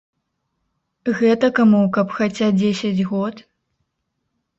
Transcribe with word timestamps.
Гэтакаму 1.19 1.81
каб 1.97 2.07
хаця 2.15 2.47
дзесяць 2.61 3.05
год. 3.11 3.35